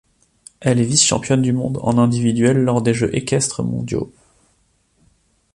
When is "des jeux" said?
2.81-3.15